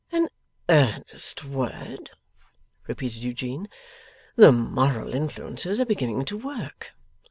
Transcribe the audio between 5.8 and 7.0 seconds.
beginning to work.